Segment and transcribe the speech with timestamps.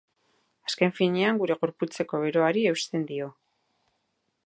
[0.69, 3.33] Azken finean, gure gorputzeko beroari eusten dio.